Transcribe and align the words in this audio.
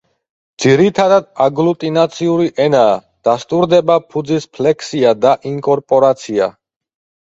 ძირითადად 0.63 1.27
აგლუტინაციური 1.47 2.49
ენაა, 2.67 2.97
დასტურდება 3.31 4.01
ფუძის 4.11 4.53
ფლექსია 4.59 5.17
და 5.25 5.39
ინკორპორაცია. 5.55 6.55